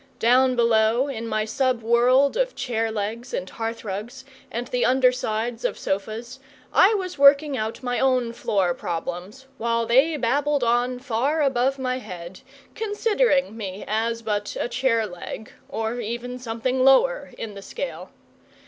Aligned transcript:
Down 0.17 0.55
below, 0.55 1.07
in 1.09 1.27
my 1.27 1.45
sub 1.45 1.83
world 1.83 2.35
of 2.35 2.55
chair 2.55 2.91
legs 2.91 3.35
and 3.35 3.47
hearthrugs 3.47 4.25
and 4.49 4.65
the 4.65 4.83
undersides 4.83 5.63
of 5.63 5.77
sofas, 5.77 6.39
I 6.73 6.95
was 6.95 7.19
working 7.19 7.55
out 7.55 7.83
my 7.83 7.99
own 7.99 8.33
floor 8.33 8.73
problems, 8.73 9.45
while 9.59 9.85
they 9.85 10.17
babbled 10.17 10.63
on 10.63 10.97
far 10.97 11.43
above 11.43 11.77
my 11.77 11.99
head, 11.99 12.39
considering 12.73 13.55
me 13.55 13.85
as 13.87 14.23
but 14.23 14.57
a 14.59 14.67
chair 14.67 15.05
leg, 15.05 15.51
or 15.69 15.99
even 15.99 16.39
something 16.39 16.83
lower 16.83 17.29
in 17.37 17.53
the 17.53 17.61
scale. 17.61 18.09